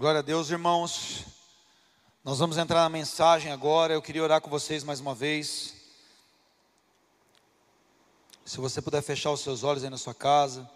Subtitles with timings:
[0.00, 1.26] Glória a Deus, irmãos.
[2.24, 3.92] Nós vamos entrar na mensagem agora.
[3.92, 5.74] Eu queria orar com vocês mais uma vez.
[8.42, 10.66] Se você puder fechar os seus olhos aí na sua casa,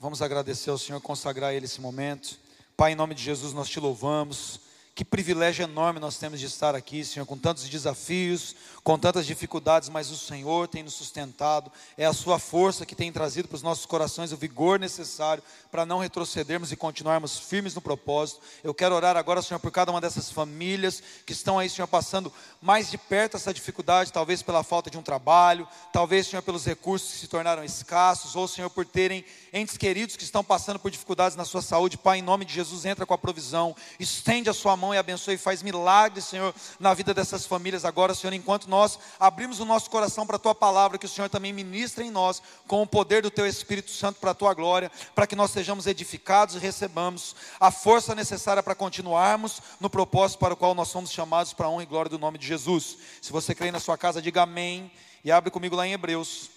[0.00, 2.40] vamos agradecer ao Senhor, consagrar a Ele esse momento.
[2.76, 4.58] Pai, em nome de Jesus, nós te louvamos.
[4.96, 9.90] Que privilégio enorme nós temos de estar aqui, Senhor, com tantos desafios, com tantas dificuldades,
[9.90, 13.62] mas o Senhor tem nos sustentado, é a Sua força que tem trazido para os
[13.62, 18.40] nossos corações o vigor necessário para não retrocedermos e continuarmos firmes no propósito.
[18.64, 22.32] Eu quero orar agora, Senhor, por cada uma dessas famílias que estão aí, Senhor, passando
[22.62, 27.12] mais de perto essa dificuldade, talvez pela falta de um trabalho, talvez, Senhor, pelos recursos
[27.12, 31.36] que se tornaram escassos, ou, Senhor, por terem entes queridos que estão passando por dificuldades
[31.36, 31.98] na sua saúde.
[31.98, 34.98] Pai, em nome de Jesus, entra com a provisão, estende a Sua mão mão e
[34.98, 39.64] abençoe e faz milagres, Senhor, na vida dessas famílias agora, Senhor, enquanto nós abrimos o
[39.64, 42.86] nosso coração para a tua palavra, que o Senhor também ministre em nós com o
[42.86, 46.58] poder do teu Espírito Santo para a tua glória, para que nós sejamos edificados e
[46.58, 51.66] recebamos a força necessária para continuarmos no propósito para o qual nós somos chamados para
[51.66, 52.96] a honra e glória do nome de Jesus.
[53.20, 54.90] Se você crê na sua casa, diga amém
[55.24, 56.48] e abre comigo lá em Hebreus,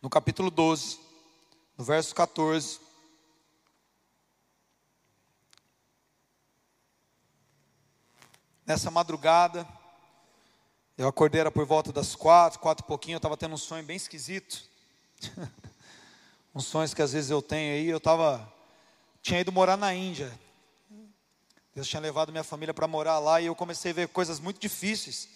[0.00, 0.98] no capítulo 12,
[1.76, 2.89] no verso 14.
[8.70, 9.66] Nessa madrugada,
[10.96, 13.82] eu acordei era por volta das quatro, quatro e pouquinho, eu estava tendo um sonho
[13.82, 14.62] bem esquisito.
[16.54, 18.48] Uns sonhos que às vezes eu tenho aí, eu estava,
[19.22, 20.32] tinha ido morar na Índia.
[21.74, 24.60] Deus tinha levado minha família para morar lá e eu comecei a ver coisas muito
[24.60, 25.28] difíceis.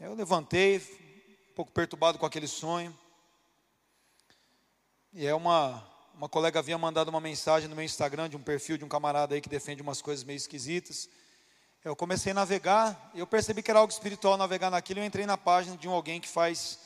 [0.00, 0.78] Eu levantei,
[1.52, 2.92] um pouco perturbado com aquele sonho.
[5.12, 8.76] E é uma, uma colega havia mandado uma mensagem no meu Instagram de um perfil
[8.76, 11.08] de um camarada aí que defende umas coisas meio esquisitas.
[11.84, 15.36] Eu comecei a navegar, eu percebi que era algo espiritual navegar naquilo, eu entrei na
[15.36, 16.78] página de um alguém que faz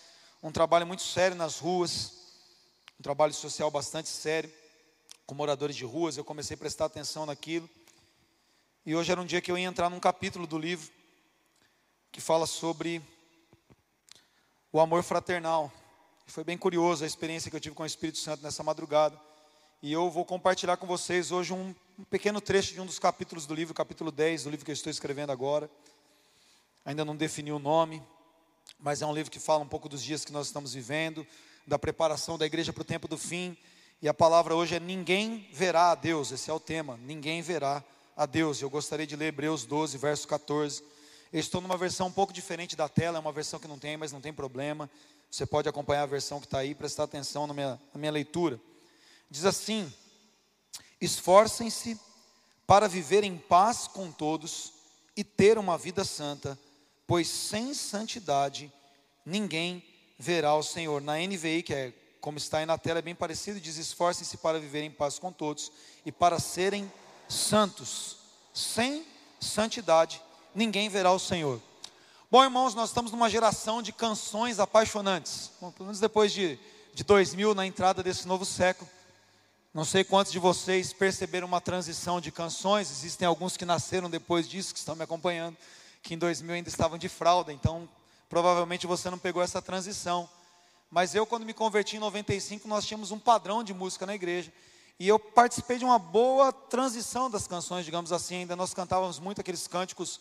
[0.42, 2.12] um trabalho muito sério nas ruas,
[2.98, 4.50] um trabalho social bastante sério,
[5.26, 7.68] com moradores de ruas, eu comecei a prestar atenção naquilo,
[8.86, 10.90] e hoje era um dia que eu ia entrar num capítulo do livro,
[12.10, 13.02] que fala sobre
[14.72, 15.70] o amor fraternal,
[16.26, 19.20] foi bem curioso a experiência que eu tive com o Espírito Santo nessa madrugada,
[19.82, 23.46] e eu vou compartilhar com vocês hoje um um pequeno trecho de um dos capítulos
[23.46, 25.70] do livro, capítulo 10, do livro que eu estou escrevendo agora.
[26.84, 28.02] Ainda não defini o nome,
[28.78, 31.26] mas é um livro que fala um pouco dos dias que nós estamos vivendo,
[31.66, 33.56] da preparação da igreja para o tempo do fim.
[34.02, 36.30] E a palavra hoje é: Ninguém verá a Deus.
[36.32, 37.82] Esse é o tema: Ninguém verá
[38.14, 38.60] a Deus.
[38.60, 40.84] Eu gostaria de ler Hebreus 12, verso 14.
[41.32, 43.96] Eu estou numa versão um pouco diferente da tela, é uma versão que não tem,
[43.96, 44.90] mas não tem problema.
[45.30, 48.60] Você pode acompanhar a versão que está aí, prestar atenção na minha, na minha leitura.
[49.30, 49.90] Diz assim:
[51.00, 52.00] Esforcem-se
[52.66, 54.72] para viver em paz com todos
[55.16, 56.58] e ter uma vida santa,
[57.06, 58.72] pois sem santidade
[59.24, 59.82] ninguém
[60.18, 61.00] verá o Senhor.
[61.00, 64.58] Na NVI, que é como está aí na tela, é bem parecido, diz: esforcem-se para
[64.58, 65.70] viver em paz com todos
[66.04, 66.90] e para serem
[67.28, 68.16] santos.
[68.52, 69.06] Sem
[69.40, 70.20] santidade
[70.54, 71.60] ninguém verá o Senhor.
[72.30, 75.52] Bom, irmãos, nós estamos numa geração de canções apaixonantes.
[75.60, 76.58] Bom, pelo menos depois de,
[76.92, 78.90] de 2000, na entrada desse novo século.
[79.76, 84.48] Não sei quantos de vocês perceberam uma transição de canções, existem alguns que nasceram depois
[84.48, 85.54] disso, que estão me acompanhando,
[86.02, 87.86] que em 2000 ainda estavam de fralda, então
[88.26, 90.26] provavelmente você não pegou essa transição.
[90.90, 94.50] Mas eu, quando me converti em 95, nós tínhamos um padrão de música na igreja.
[94.98, 98.36] E eu participei de uma boa transição das canções, digamos assim.
[98.36, 100.18] Ainda nós cantávamos muito aqueles cânticos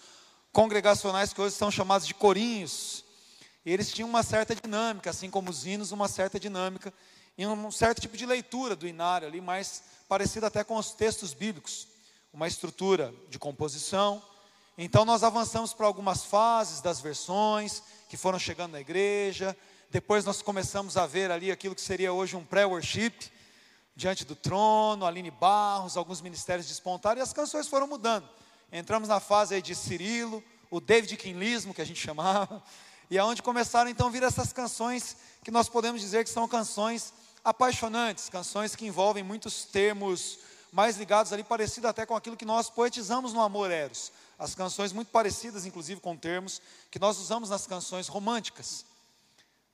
[0.51, 3.05] congregacionais que hoje são chamados de corinhos.
[3.65, 6.93] E eles tinham uma certa dinâmica, assim como os hinos, uma certa dinâmica
[7.37, 11.33] em um certo tipo de leitura do inário ali, mais parecido até com os textos
[11.33, 11.87] bíblicos,
[12.31, 14.21] uma estrutura de composição.
[14.77, 19.55] Então nós avançamos para algumas fases das versões que foram chegando na igreja.
[19.89, 23.13] Depois nós começamos a ver ali aquilo que seria hoje um pré-worship,
[23.95, 28.27] diante do trono, Aline Barros, alguns ministérios despontaram e as canções foram mudando.
[28.71, 32.61] Entramos na fase aí de Cirilo, o David Kinlismo, que a gente chamava,
[33.09, 37.13] e aonde começaram então a vir essas canções que nós podemos dizer que são canções
[37.45, 40.39] apaixonantes, canções que envolvem muitos termos
[40.71, 44.11] mais ligados ali, parecido até com aquilo que nós poetizamos no Amor Eros.
[44.37, 46.59] As canções muito parecidas, inclusive, com termos
[46.89, 48.83] que nós usamos nas canções românticas.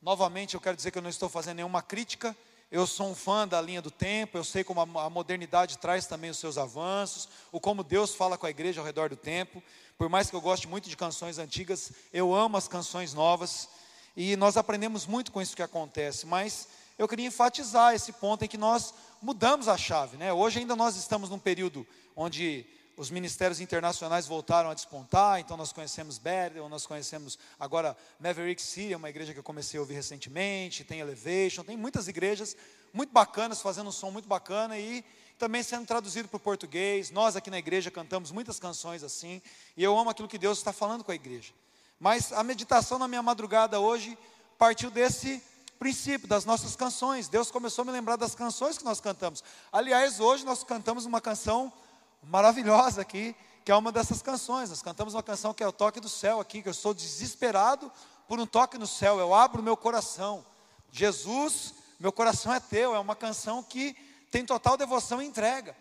[0.01, 2.35] Novamente, eu quero dizer que eu não estou fazendo nenhuma crítica,
[2.69, 6.29] eu sou um fã da linha do tempo, eu sei como a modernidade traz também
[6.29, 9.63] os seus avanços, o como Deus fala com a igreja ao redor do tempo.
[9.97, 13.69] Por mais que eu goste muito de canções antigas, eu amo as canções novas
[14.15, 16.67] e nós aprendemos muito com isso que acontece, mas
[17.01, 20.17] eu queria enfatizar esse ponto em que nós mudamos a chave.
[20.17, 20.31] Né?
[20.31, 22.63] Hoje ainda nós estamos num período onde
[22.95, 28.93] os ministérios internacionais voltaram a despontar, então nós conhecemos Bethel, nós conhecemos agora Maverick City,
[28.93, 32.55] uma igreja que eu comecei a ouvir recentemente, tem Elevation, tem muitas igrejas
[32.93, 35.03] muito bacanas, fazendo um som muito bacana e
[35.39, 37.09] também sendo traduzido para o português.
[37.09, 39.41] Nós aqui na igreja cantamos muitas canções assim,
[39.75, 41.51] e eu amo aquilo que Deus está falando com a igreja.
[41.99, 44.15] Mas a meditação na minha madrugada hoje
[44.59, 45.41] partiu desse
[45.81, 47.27] princípio das nossas canções.
[47.27, 49.43] Deus começou a me lembrar das canções que nós cantamos.
[49.71, 51.73] Aliás, hoje nós cantamos uma canção
[52.21, 53.35] maravilhosa aqui,
[53.65, 54.69] que é uma dessas canções.
[54.69, 57.91] Nós cantamos uma canção que é o toque do céu aqui, que eu estou desesperado
[58.27, 59.19] por um toque no céu.
[59.19, 60.45] Eu abro meu coração.
[60.91, 62.93] Jesus, meu coração é teu.
[62.93, 63.95] É uma canção que
[64.29, 65.75] tem total devoção e entrega.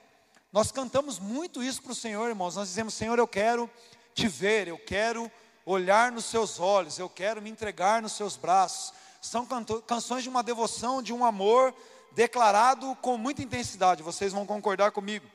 [0.51, 2.57] Nós cantamos muito isso para o Senhor, irmãos.
[2.57, 3.69] Nós dizemos: Senhor, eu quero
[4.15, 5.31] te ver, eu quero
[5.67, 8.95] olhar nos seus olhos, eu quero me entregar nos seus braços.
[9.21, 9.47] São
[9.87, 11.75] canções de uma devoção, de um amor
[12.13, 14.03] declarado com muita intensidade.
[14.03, 15.27] Vocês vão concordar comigo.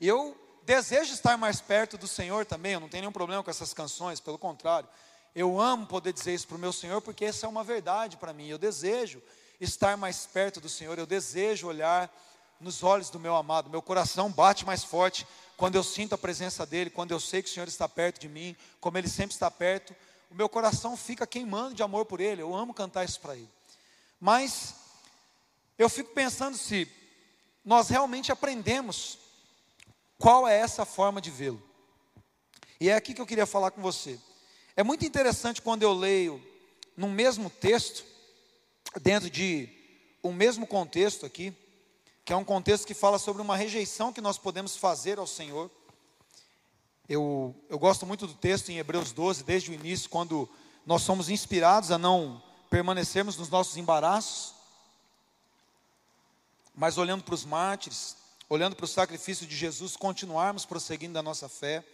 [0.00, 2.72] Eu desejo estar mais perto do Senhor também.
[2.72, 4.88] Eu não tenho nenhum problema com essas canções, pelo contrário.
[5.34, 8.32] Eu amo poder dizer isso para o meu Senhor, porque essa é uma verdade para
[8.32, 8.46] mim.
[8.46, 9.20] Eu desejo
[9.60, 12.12] estar mais perto do Senhor, eu desejo olhar
[12.60, 13.68] nos olhos do meu amado.
[13.68, 15.26] Meu coração bate mais forte
[15.56, 18.28] quando eu sinto a presença dEle, quando eu sei que o Senhor está perto de
[18.28, 19.94] mim, como Ele sempre está perto.
[20.34, 22.42] O meu coração fica queimando de amor por Ele.
[22.42, 23.48] Eu amo cantar isso para Ele.
[24.18, 24.74] Mas
[25.78, 26.90] eu fico pensando se
[27.64, 29.16] nós realmente aprendemos
[30.18, 31.62] qual é essa forma de vê-lo.
[32.80, 34.18] E é aqui que eu queria falar com você.
[34.74, 36.44] É muito interessante quando eu leio
[36.96, 38.04] no mesmo texto
[39.00, 39.68] dentro de
[40.20, 41.54] um mesmo contexto aqui,
[42.24, 45.70] que é um contexto que fala sobre uma rejeição que nós podemos fazer ao Senhor.
[47.06, 50.48] Eu, eu gosto muito do texto em Hebreus 12, desde o início, quando
[50.86, 54.54] nós somos inspirados a não permanecermos nos nossos embaraços,
[56.74, 58.16] mas olhando para os mártires,
[58.48, 61.84] olhando para o sacrifício de Jesus, continuarmos prosseguindo da nossa fé.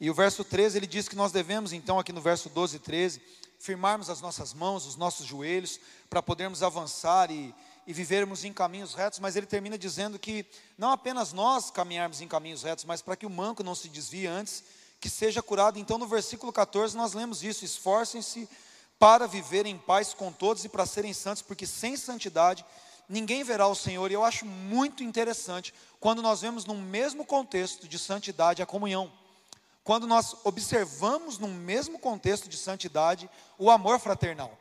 [0.00, 2.78] E o verso 13 ele diz que nós devemos, então, aqui no verso 12 e
[2.78, 3.20] 13,
[3.58, 7.52] firmarmos as nossas mãos, os nossos joelhos, para podermos avançar e,
[7.88, 10.44] e vivermos em caminhos retos, mas ele termina dizendo que
[10.76, 14.26] não apenas nós caminharmos em caminhos retos, mas para que o manco não se desvie
[14.26, 14.62] antes,
[15.00, 15.78] que seja curado.
[15.78, 18.46] Então, no versículo 14, nós lemos isso: esforcem-se
[18.98, 22.62] para viver em paz com todos e para serem santos, porque sem santidade
[23.08, 24.10] ninguém verá o Senhor.
[24.10, 29.10] E eu acho muito interessante quando nós vemos no mesmo contexto de santidade a comunhão
[29.88, 33.26] quando nós observamos no mesmo contexto de santidade
[33.56, 34.52] o amor fraternal.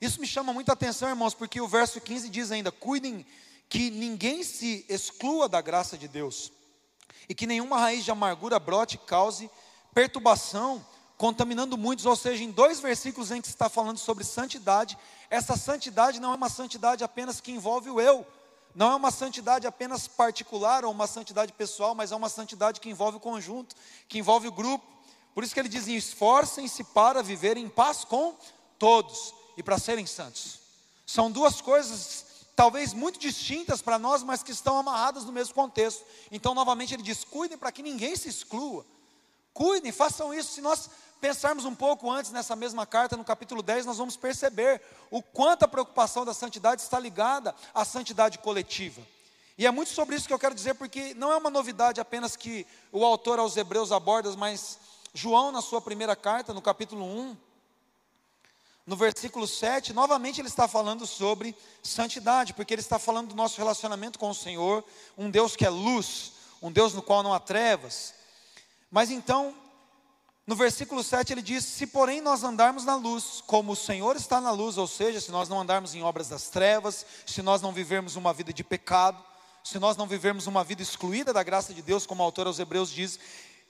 [0.00, 3.26] Isso me chama muita atenção, irmãos, porque o verso 15 diz ainda: cuidem
[3.68, 6.50] que ninguém se exclua da graça de Deus,
[7.28, 9.50] e que nenhuma raiz de amargura brote e cause
[9.92, 10.84] perturbação,
[11.18, 12.06] contaminando muitos.
[12.06, 14.96] Ou seja, em dois versículos em que está falando sobre santidade,
[15.28, 18.26] essa santidade não é uma santidade apenas que envolve o eu,
[18.74, 22.88] não é uma santidade apenas particular ou uma santidade pessoal, mas é uma santidade que
[22.88, 23.76] envolve o conjunto,
[24.08, 24.86] que envolve o grupo.
[25.34, 28.34] Por isso que ele diz: esforcem-se para viver em paz com
[28.78, 30.60] todos e para serem santos.
[31.06, 32.30] São duas coisas
[32.60, 36.04] talvez muito distintas para nós, mas que estão amarradas no mesmo contexto.
[36.30, 38.84] Então, novamente, ele diz: cuidem para que ninguém se exclua.
[39.54, 40.52] Cuidem, façam isso.
[40.52, 44.80] Se nós pensarmos um pouco antes nessa mesma carta, no capítulo 10, nós vamos perceber
[45.10, 49.00] o quanto a preocupação da santidade está ligada à santidade coletiva.
[49.56, 52.36] E é muito sobre isso que eu quero dizer, porque não é uma novidade apenas
[52.36, 54.78] que o autor aos Hebreus aborda, mas
[55.12, 57.36] João, na sua primeira carta, no capítulo 1,
[58.90, 63.56] no versículo 7, novamente ele está falando sobre santidade, porque ele está falando do nosso
[63.56, 64.84] relacionamento com o Senhor,
[65.16, 68.12] um Deus que é luz, um Deus no qual não há trevas.
[68.90, 69.54] Mas então,
[70.44, 74.40] no versículo 7 ele diz: Se porém nós andarmos na luz, como o Senhor está
[74.40, 77.70] na luz, ou seja, se nós não andarmos em obras das trevas, se nós não
[77.70, 79.24] vivermos uma vida de pecado,
[79.62, 82.58] se nós não vivermos uma vida excluída da graça de Deus, como o autor aos
[82.58, 83.20] Hebreus diz,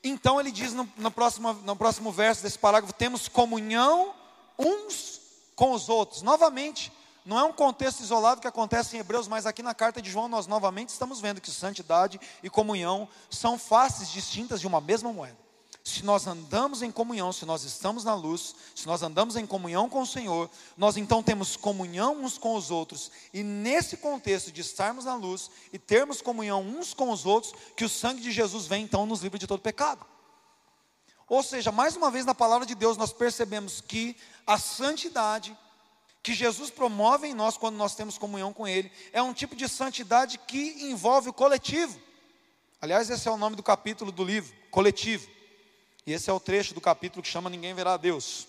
[0.03, 4.19] então ele diz no, no, próximo, no próximo verso desse parágrafo: temos comunhão
[4.61, 5.21] uns
[5.57, 6.23] com os outros.
[6.23, 6.93] Novamente,
[7.25, 10.29] não é um contexto isolado que acontece em Hebreus, mas aqui na carta de João
[10.29, 15.51] nós novamente estamos vendo que santidade e comunhão são faces distintas de uma mesma moeda
[15.83, 19.89] se nós andamos em comunhão, se nós estamos na luz, se nós andamos em comunhão
[19.89, 24.61] com o Senhor, nós então temos comunhão uns com os outros, e nesse contexto de
[24.61, 28.67] estarmos na luz e termos comunhão uns com os outros, que o sangue de Jesus
[28.67, 30.05] vem então nos livra de todo pecado.
[31.31, 35.57] Ou seja, mais uma vez na palavra de Deus nós percebemos que a santidade
[36.25, 39.69] que Jesus promove em nós quando nós temos comunhão com Ele é um tipo de
[39.69, 41.97] santidade que envolve o coletivo.
[42.83, 45.31] Aliás, esse é o nome do capítulo do livro, coletivo.
[46.05, 48.49] E esse é o trecho do capítulo que chama Ninguém Verá a Deus.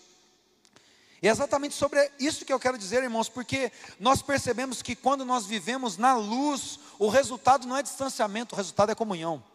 [1.22, 5.24] E é exatamente sobre isso que eu quero dizer, irmãos, porque nós percebemos que quando
[5.24, 9.50] nós vivemos na luz, o resultado não é distanciamento, o resultado é comunhão.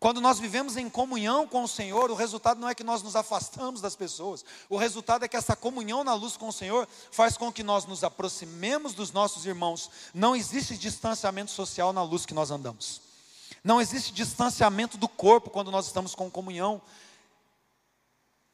[0.00, 3.14] Quando nós vivemos em comunhão com o Senhor, o resultado não é que nós nos
[3.14, 7.36] afastamos das pessoas, o resultado é que essa comunhão na luz com o Senhor faz
[7.36, 9.90] com que nós nos aproximemos dos nossos irmãos.
[10.14, 13.02] Não existe distanciamento social na luz que nós andamos,
[13.62, 16.80] não existe distanciamento do corpo quando nós estamos com comunhão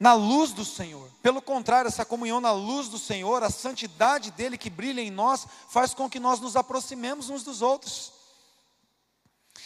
[0.01, 1.09] na luz do Senhor.
[1.23, 5.47] Pelo contrário, essa comunhão na luz do Senhor, a santidade dele que brilha em nós,
[5.69, 8.16] faz com que nós nos aproximemos uns dos outros.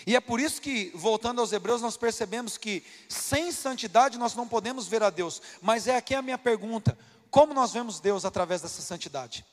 [0.06, 4.48] E é por isso que, voltando aos Hebreus, nós percebemos que sem santidade nós não
[4.48, 5.40] podemos ver a Deus.
[5.60, 6.96] Mas é aqui a minha pergunta:
[7.30, 9.44] como nós vemos Deus através dessa santidade?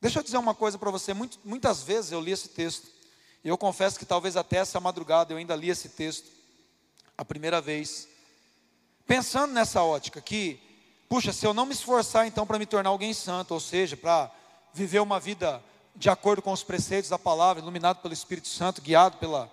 [0.00, 1.12] Deixa eu dizer uma coisa para você.
[1.44, 2.88] muitas vezes eu li esse texto,
[3.42, 6.30] e eu confesso que talvez até essa madrugada eu ainda li esse texto,
[7.16, 8.06] a primeira vez,
[9.06, 10.60] pensando nessa ótica, que,
[11.08, 14.30] puxa, se eu não me esforçar então para me tornar alguém santo, ou seja, para
[14.74, 15.62] viver uma vida
[15.96, 19.50] de acordo com os preceitos da palavra, iluminado pelo Espírito Santo, guiado pela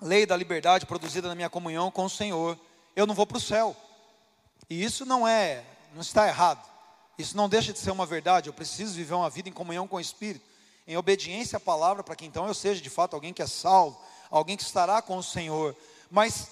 [0.00, 2.58] lei da liberdade produzida na minha comunhão com o Senhor,
[2.94, 3.74] eu não vou para o céu.
[4.68, 6.62] E isso não é, não está errado.
[7.18, 8.48] Isso não deixa de ser uma verdade.
[8.48, 10.44] Eu preciso viver uma vida em comunhão com o Espírito,
[10.86, 13.98] em obediência à palavra, para que então eu seja de fato alguém que é salvo,
[14.30, 15.74] alguém que estará com o Senhor.
[16.10, 16.48] Mas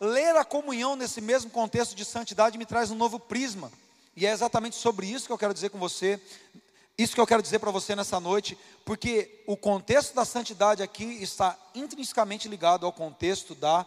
[0.00, 3.70] ler a comunhão nesse mesmo contexto de santidade me traz um novo prisma.
[4.16, 6.20] E é exatamente sobre isso que eu quero dizer com você
[6.98, 11.04] isso que eu quero dizer para você nessa noite, porque o contexto da santidade aqui
[11.22, 13.84] está intrinsecamente ligado ao contexto da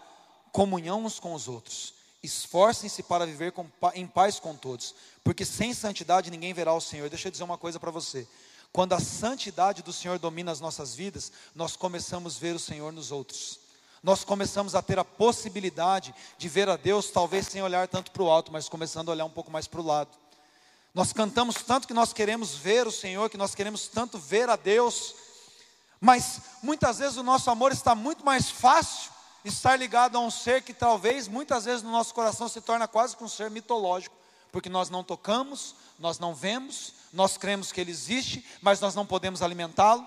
[0.52, 1.94] comunhão uns com os outros.
[2.22, 7.10] Esforcem-se para viver com, em paz com todos, porque sem santidade ninguém verá o Senhor.
[7.10, 8.28] Deixa eu dizer uma coisa para você.
[8.72, 12.92] Quando a santidade do Senhor domina as nossas vidas, nós começamos a ver o Senhor
[12.94, 13.60] nos outros.
[14.04, 18.24] Nós começamos a ter a possibilidade de ver a Deus, talvez sem olhar tanto para
[18.24, 20.12] o alto, mas começando a olhar um pouco mais para o lado.
[21.00, 24.58] Nós cantamos tanto que nós queremos ver o Senhor, que nós queremos tanto ver a
[24.58, 25.16] Deus,
[25.98, 29.10] mas muitas vezes o nosso amor está muito mais fácil
[29.46, 33.16] estar ligado a um ser que talvez muitas vezes no nosso coração se torna quase
[33.16, 34.14] que um ser mitológico,
[34.52, 39.06] porque nós não tocamos, nós não vemos, nós cremos que ele existe, mas nós não
[39.06, 40.06] podemos alimentá-lo.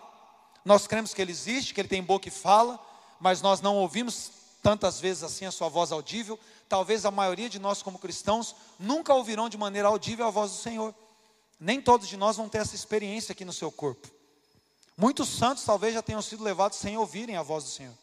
[0.62, 2.78] Nós cremos que ele existe, que ele tem boca e fala,
[3.18, 4.30] mas nós não ouvimos
[4.62, 6.38] tantas vezes assim a sua voz audível,
[6.68, 10.56] talvez a maioria de nós, como cristãos, nunca ouvirão de maneira audível a voz do
[10.56, 10.94] Senhor.
[11.58, 14.08] Nem todos de nós vão ter essa experiência aqui no seu corpo.
[14.96, 17.94] Muitos santos talvez já tenham sido levados sem ouvirem a voz do Senhor.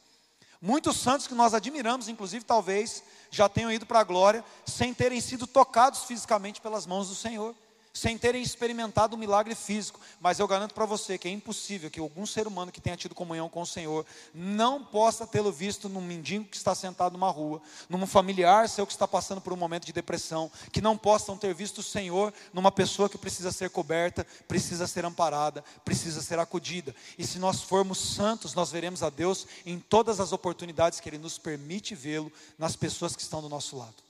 [0.61, 3.01] Muitos santos que nós admiramos, inclusive, talvez
[3.31, 7.55] já tenham ido para a glória sem terem sido tocados fisicamente pelas mãos do Senhor
[7.93, 9.99] sem terem experimentado um milagre físico.
[10.19, 13.15] Mas eu garanto para você que é impossível que algum ser humano que tenha tido
[13.15, 17.61] comunhão com o Senhor não possa tê-lo visto num mendigo que está sentado numa rua,
[17.89, 21.53] num familiar seu que está passando por um momento de depressão, que não possam ter
[21.53, 26.95] visto o Senhor numa pessoa que precisa ser coberta, precisa ser amparada, precisa ser acudida.
[27.17, 31.17] E se nós formos santos, nós veremos a Deus em todas as oportunidades que Ele
[31.17, 34.08] nos permite vê-lo nas pessoas que estão do nosso lado.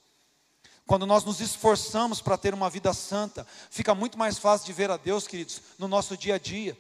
[0.90, 4.90] Quando nós nos esforçamos para ter uma vida santa, fica muito mais fácil de ver
[4.90, 6.76] a Deus, queridos, no nosso dia a dia.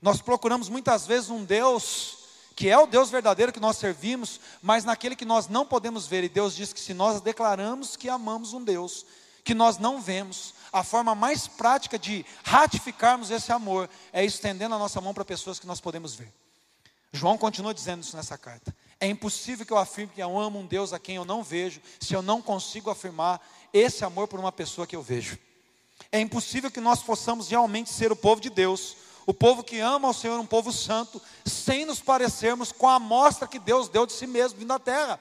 [0.00, 2.16] Nós procuramos muitas vezes um Deus
[2.56, 6.24] que é o Deus verdadeiro que nós servimos, mas naquele que nós não podemos ver.
[6.24, 9.04] E Deus diz que se nós declaramos que amamos um Deus
[9.44, 14.78] que nós não vemos, a forma mais prática de ratificarmos esse amor é estendendo a
[14.78, 16.32] nossa mão para pessoas que nós podemos ver.
[17.12, 18.74] João continua dizendo isso nessa carta.
[19.00, 21.80] É impossível que eu afirme que eu amo um Deus a quem eu não vejo,
[21.98, 23.40] se eu não consigo afirmar
[23.72, 25.38] esse amor por uma pessoa que eu vejo.
[26.12, 30.08] É impossível que nós possamos realmente ser o povo de Deus, o povo que ama
[30.08, 34.12] ao Senhor, um povo santo, sem nos parecermos com a amostra que Deus deu de
[34.12, 35.18] si mesmo vindo à terra.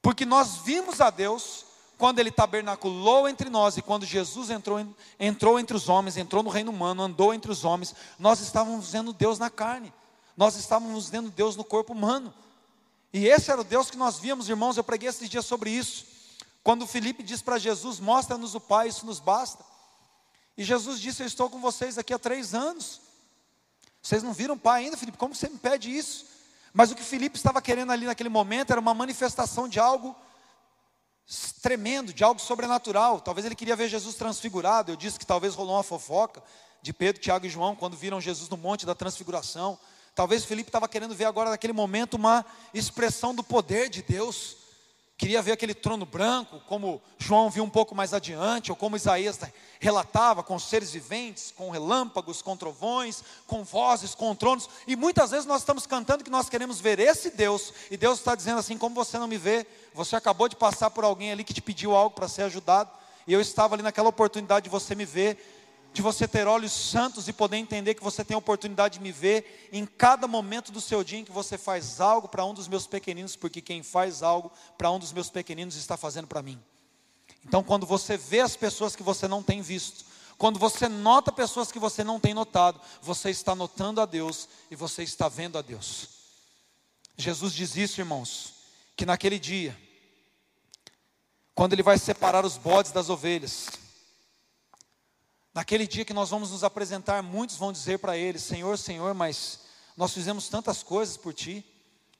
[0.00, 1.66] Porque nós vimos a Deus
[1.98, 4.84] quando Ele tabernaculou entre nós e quando Jesus entrou,
[5.20, 9.12] entrou entre os homens, entrou no reino humano, andou entre os homens, nós estávamos vendo
[9.12, 9.92] Deus na carne,
[10.36, 12.32] nós estávamos vendo Deus no corpo humano.
[13.12, 14.76] E esse era o Deus que nós víamos, irmãos.
[14.76, 16.06] Eu preguei esses dias sobre isso.
[16.62, 19.64] Quando Felipe diz para Jesus: Mostra-nos o Pai, isso nos basta.
[20.56, 23.00] E Jesus disse: Eu estou com vocês aqui há três anos.
[24.00, 25.18] Vocês não viram o Pai ainda, Felipe?
[25.18, 26.26] Como você me pede isso?
[26.72, 30.16] Mas o que Felipe estava querendo ali naquele momento era uma manifestação de algo
[31.60, 33.20] tremendo, de algo sobrenatural.
[33.20, 34.90] Talvez ele queria ver Jesus transfigurado.
[34.90, 36.42] Eu disse que talvez rolou uma fofoca
[36.80, 39.78] de Pedro, Tiago e João quando viram Jesus no monte da transfiguração.
[40.14, 44.56] Talvez Felipe estava querendo ver agora naquele momento uma expressão do poder de Deus.
[45.16, 49.38] Queria ver aquele trono branco, como João viu um pouco mais adiante, ou como Isaías
[49.78, 54.68] relatava, com seres viventes, com relâmpagos, com trovões, com vozes, com tronos.
[54.86, 58.34] E muitas vezes nós estamos cantando que nós queremos ver esse Deus, e Deus está
[58.34, 59.64] dizendo assim: como você não me vê,
[59.94, 62.90] você acabou de passar por alguém ali que te pediu algo para ser ajudado,
[63.24, 65.61] e eu estava ali naquela oportunidade de você me ver,
[65.92, 69.12] de você ter olhos santos e poder entender que você tem a oportunidade de me
[69.12, 72.66] ver em cada momento do seu dia em que você faz algo para um dos
[72.66, 76.58] meus pequeninos, porque quem faz algo para um dos meus pequeninos está fazendo para mim.
[77.44, 80.04] Então, quando você vê as pessoas que você não tem visto,
[80.38, 84.76] quando você nota pessoas que você não tem notado, você está notando a Deus e
[84.76, 86.08] você está vendo a Deus.
[87.16, 88.54] Jesus diz isso, irmãos,
[88.96, 89.78] que naquele dia,
[91.54, 93.68] quando Ele vai separar os bodes das ovelhas,
[95.54, 99.60] Naquele dia que nós vamos nos apresentar, muitos vão dizer para ele: Senhor, Senhor, mas
[99.96, 101.64] nós fizemos tantas coisas por ti,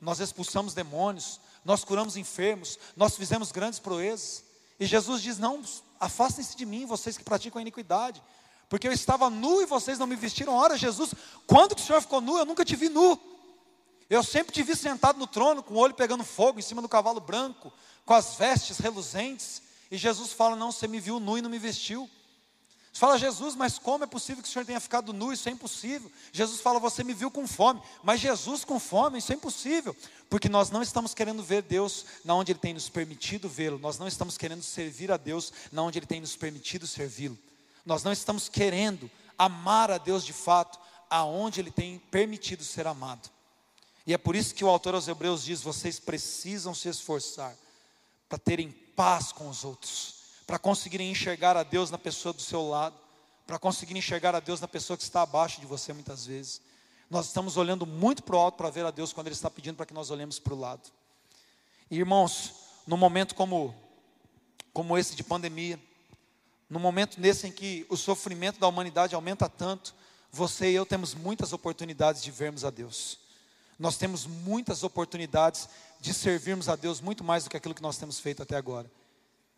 [0.00, 4.44] nós expulsamos demônios, nós curamos enfermos, nós fizemos grandes proezas.
[4.78, 5.62] E Jesus diz: Não,
[5.98, 8.22] afastem-se de mim, vocês que praticam a iniquidade,
[8.68, 10.54] porque eu estava nu e vocês não me vestiram.
[10.54, 11.14] Ora, Jesus,
[11.46, 12.36] quando que o Senhor ficou nu?
[12.36, 13.18] Eu nunca te vi nu.
[14.10, 16.88] Eu sempre te vi sentado no trono, com o olho pegando fogo em cima do
[16.88, 17.72] cavalo branco,
[18.04, 19.62] com as vestes reluzentes.
[19.90, 22.10] E Jesus fala: Não, você me viu nu e não me vestiu.
[22.92, 25.32] Você fala, Jesus, mas como é possível que o Senhor tenha ficado nu?
[25.32, 26.12] Isso é impossível.
[26.30, 27.80] Jesus fala, você me viu com fome.
[28.02, 29.96] Mas Jesus com fome, isso é impossível.
[30.28, 33.78] Porque nós não estamos querendo ver Deus na onde Ele tem nos permitido vê-lo.
[33.78, 37.38] Nós não estamos querendo servir a Deus na onde Ele tem nos permitido servi-lo.
[37.84, 43.30] Nós não estamos querendo amar a Deus de fato aonde Ele tem permitido ser amado.
[44.06, 47.56] E é por isso que o autor aos Hebreus diz: vocês precisam se esforçar
[48.28, 52.68] para terem paz com os outros para conseguirem enxergar a Deus na pessoa do seu
[52.68, 52.96] lado,
[53.46, 56.60] para conseguirem enxergar a Deus na pessoa que está abaixo de você muitas vezes.
[57.10, 59.76] Nós estamos olhando muito para o alto para ver a Deus quando Ele está pedindo
[59.76, 60.90] para que nós olhemos para o lado.
[61.90, 62.54] E irmãos,
[62.86, 63.74] num momento como,
[64.72, 65.78] como esse de pandemia,
[66.70, 69.94] num momento nesse em que o sofrimento da humanidade aumenta tanto,
[70.30, 73.18] você e eu temos muitas oportunidades de vermos a Deus.
[73.78, 75.68] Nós temos muitas oportunidades
[76.00, 78.90] de servirmos a Deus muito mais do que aquilo que nós temos feito até agora.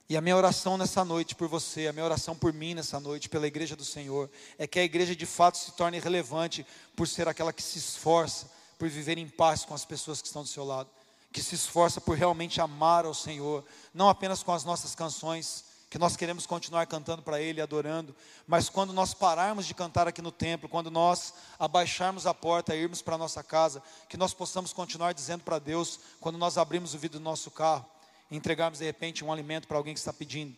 [0.08, 3.28] E a minha oração nessa noite por você, a minha oração por mim nessa noite,
[3.28, 7.26] pela igreja do Senhor, é que a igreja de fato se torne relevante por ser
[7.26, 10.64] aquela que se esforça por viver em paz com as pessoas que estão do seu
[10.64, 10.90] lado,
[11.32, 15.98] que se esforça por realmente amar ao Senhor, não apenas com as nossas canções, que
[15.98, 18.14] nós queremos continuar cantando para Ele, adorando,
[18.48, 22.80] mas quando nós pararmos de cantar aqui no templo, quando nós abaixarmos a porta e
[22.80, 26.94] irmos para a nossa casa, que nós possamos continuar dizendo para Deus, quando nós abrimos
[26.94, 27.86] o vidro do nosso carro,
[28.30, 30.56] entregarmos de repente um alimento para alguém que está pedindo.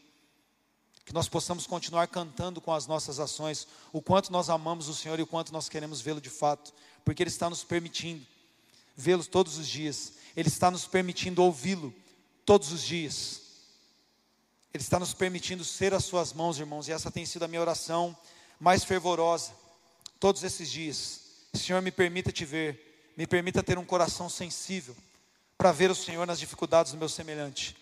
[1.04, 5.18] Que nós possamos continuar cantando com as nossas ações o quanto nós amamos o Senhor
[5.18, 6.72] e o quanto nós queremos vê-lo de fato,
[7.04, 8.26] porque Ele está nos permitindo
[8.96, 11.94] vê-lo todos os dias, Ele está nos permitindo ouvi-lo
[12.46, 13.42] todos os dias,
[14.72, 17.60] Ele está nos permitindo ser as Suas mãos, irmãos, e essa tem sido a minha
[17.60, 18.16] oração
[18.58, 19.52] mais fervorosa
[20.18, 21.20] todos esses dias.
[21.52, 24.96] Senhor, me permita te ver, me permita ter um coração sensível
[25.56, 27.76] para ver o Senhor nas dificuldades do meu semelhante.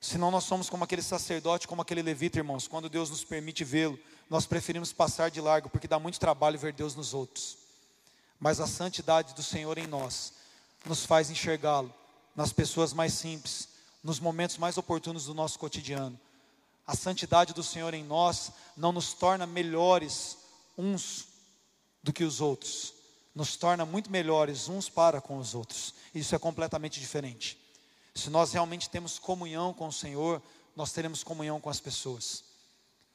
[0.00, 2.68] Senão nós somos como aquele sacerdote, como aquele levita, irmãos.
[2.68, 6.72] Quando Deus nos permite vê-lo, nós preferimos passar de largo, porque dá muito trabalho ver
[6.72, 7.56] Deus nos outros.
[8.38, 10.34] Mas a santidade do Senhor em nós
[10.84, 11.92] nos faz enxergá-lo
[12.36, 13.68] nas pessoas mais simples,
[14.02, 16.18] nos momentos mais oportunos do nosso cotidiano.
[16.86, 20.36] A santidade do Senhor em nós não nos torna melhores
[20.76, 21.28] uns
[22.02, 22.92] do que os outros,
[23.34, 25.94] nos torna muito melhores uns para com os outros.
[26.14, 27.58] Isso é completamente diferente.
[28.14, 30.40] Se nós realmente temos comunhão com o Senhor,
[30.76, 32.44] nós teremos comunhão com as pessoas.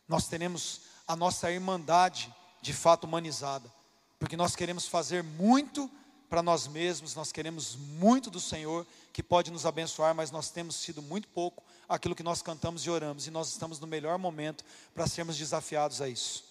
[0.07, 3.71] Nós teremos a nossa irmandade de fato humanizada,
[4.17, 5.89] porque nós queremos fazer muito
[6.29, 10.75] para nós mesmos, nós queremos muito do Senhor que pode nos abençoar, mas nós temos
[10.75, 14.63] sido muito pouco aquilo que nós cantamos e oramos, e nós estamos no melhor momento
[14.93, 16.43] para sermos desafiados a isso.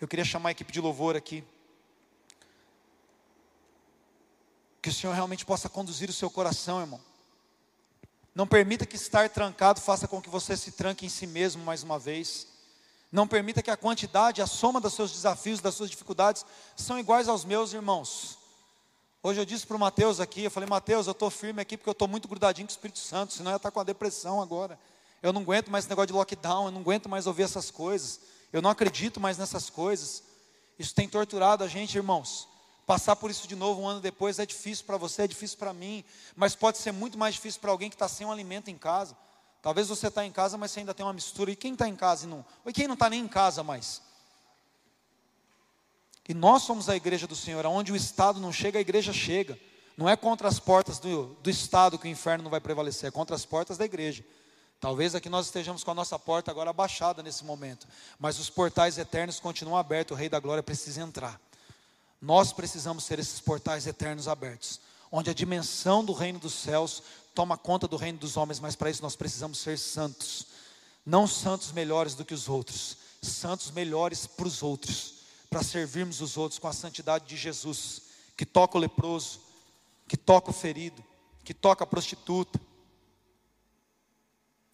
[0.00, 1.42] Eu queria chamar a equipe de louvor aqui.
[4.82, 7.00] Que o Senhor realmente possa conduzir o seu coração, irmão.
[8.34, 11.82] Não permita que estar trancado faça com que você se tranque em si mesmo mais
[11.82, 12.46] uma vez.
[13.10, 17.28] Não permita que a quantidade, a soma dos seus desafios, das suas dificuldades, são iguais
[17.28, 18.38] aos meus irmãos.
[19.22, 21.90] Hoje eu disse para o Mateus aqui, eu falei, Mateus, eu estou firme aqui porque
[21.90, 24.40] eu estou muito grudadinho com o Espírito Santo, senão eu ia estar com a depressão
[24.40, 24.78] agora.
[25.22, 28.20] Eu não aguento mais esse negócio de lockdown, eu não aguento mais ouvir essas coisas.
[28.52, 30.22] Eu não acredito mais nessas coisas.
[30.78, 32.48] Isso tem torturado a gente, irmãos.
[32.90, 35.72] Passar por isso de novo um ano depois é difícil para você, é difícil para
[35.72, 38.76] mim, mas pode ser muito mais difícil para alguém que está sem um alimento em
[38.76, 39.16] casa.
[39.62, 41.52] Talvez você está em casa, mas você ainda tem uma mistura.
[41.52, 42.44] E quem está em casa e não?
[42.66, 44.02] E quem não está nem em casa mais?
[46.28, 49.56] E nós somos a igreja do Senhor, aonde o Estado não chega, a igreja chega.
[49.96, 53.12] Não é contra as portas do, do Estado que o inferno não vai prevalecer, é
[53.12, 54.24] contra as portas da igreja.
[54.80, 57.86] Talvez aqui nós estejamos com a nossa porta agora abaixada nesse momento,
[58.18, 61.40] mas os portais eternos continuam abertos, o Rei da Glória precisa entrar.
[62.20, 64.80] Nós precisamos ser esses portais eternos abertos,
[65.10, 67.02] onde a dimensão do reino dos céus
[67.34, 70.46] toma conta do reino dos homens, mas para isso nós precisamos ser santos.
[71.06, 75.14] Não santos melhores do que os outros, santos melhores para os outros,
[75.48, 78.02] para servirmos os outros com a santidade de Jesus,
[78.36, 79.40] que toca o leproso,
[80.06, 81.02] que toca o ferido,
[81.42, 82.60] que toca a prostituta.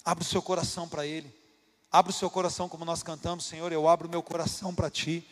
[0.05, 1.33] Abre o seu coração para Ele.
[1.91, 5.27] Abre o seu coração como nós cantamos, Senhor, eu abro o meu coração para Ti.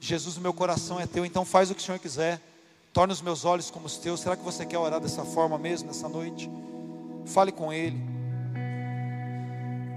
[0.00, 2.40] Jesus, meu coração é Teu, então faz o que o Senhor quiser.
[2.92, 4.20] Torna os meus olhos como os Teus.
[4.20, 6.50] Será que você quer orar dessa forma mesmo, nessa noite?
[7.26, 8.00] Fale com Ele.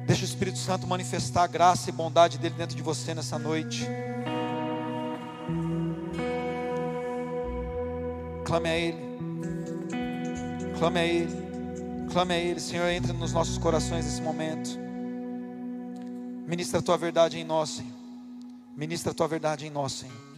[0.06, 3.88] Deixa o Espírito Santo manifestar a graça e bondade dele dentro de você nessa noite.
[8.44, 8.98] Clame a Ele.
[10.80, 11.36] Clame a Ele.
[12.12, 12.60] Clame a Ele.
[12.60, 14.72] Senhor, entre nos nossos corações nesse momento.
[16.48, 17.99] Ministra a tua verdade em nós, Senhor.
[18.80, 20.29] Ministra a tua verdade em nós, Senhor.